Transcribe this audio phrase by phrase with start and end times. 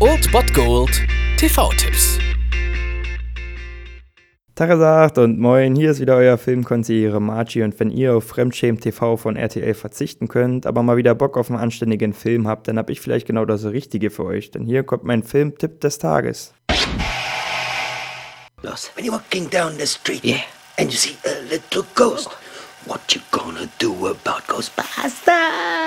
[0.00, 0.90] Old Bot Gold
[1.38, 2.18] TV-Tipps.
[4.54, 9.16] Tagesagt und moin, hier ist wieder euer Filmkonsigliere Margie und wenn ihr auf Fremdschämen TV
[9.16, 12.90] von RTL verzichten könnt, aber mal wieder Bock auf einen anständigen Film habt, dann hab
[12.90, 16.52] ich vielleicht genau das Richtige für euch, denn hier kommt mein Filmtipp des Tages.
[18.62, 18.90] Los.
[18.94, 20.40] When you're walking down the street yeah.
[20.78, 22.28] and you see a little ghost,
[22.84, 25.83] what you gonna do about Ghostbusters?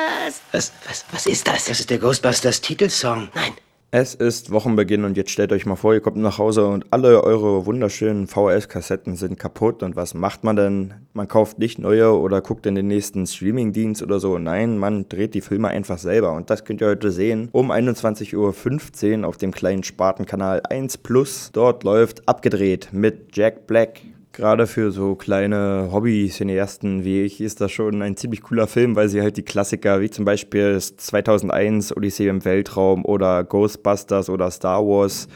[0.51, 1.65] Was, was, was ist das?
[1.65, 3.29] Das ist der Ghostbusters Titelsong.
[3.33, 3.53] Nein.
[3.91, 7.23] Es ist Wochenbeginn und jetzt stellt euch mal vor, ihr kommt nach Hause und alle
[7.23, 9.81] eure wunderschönen VHS-Kassetten sind kaputt.
[9.83, 10.93] Und was macht man denn?
[11.13, 14.37] Man kauft nicht neue oder guckt in den nächsten Streaming-Dienst oder so.
[14.37, 16.33] Nein, man dreht die Filme einfach selber.
[16.33, 21.51] Und das könnt ihr heute sehen um 21.15 Uhr auf dem kleinen Spartenkanal 1 Plus.
[21.53, 24.01] Dort läuft abgedreht mit Jack Black,
[24.37, 29.09] Gerade für so kleine Hobby-Cineasten wie ich ist das schon ein ziemlich cooler Film, weil
[29.09, 34.85] sie halt die Klassiker wie zum Beispiel 2001 Odyssee im Weltraum oder Ghostbusters oder Star
[34.85, 35.27] Wars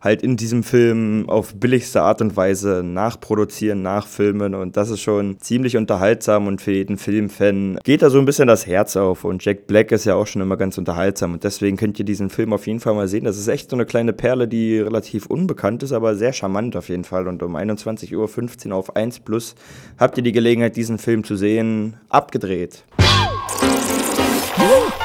[0.00, 5.40] halt in diesem Film auf billigste Art und Weise nachproduzieren, nachfilmen und das ist schon
[5.40, 9.44] ziemlich unterhaltsam und für jeden Filmfan geht da so ein bisschen das Herz auf und
[9.44, 12.52] Jack Black ist ja auch schon immer ganz unterhaltsam und deswegen könnt ihr diesen Film
[12.52, 13.24] auf jeden Fall mal sehen.
[13.24, 16.88] Das ist echt so eine kleine Perle, die relativ unbekannt ist, aber sehr charmant auf
[16.88, 19.54] jeden Fall und um 21.15 Uhr auf 1 Plus
[19.98, 21.96] habt ihr die Gelegenheit, diesen Film zu sehen.
[22.08, 22.84] Abgedreht.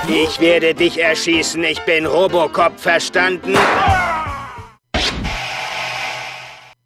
[0.07, 3.53] Ich werde dich erschießen, ich bin Robocop, verstanden?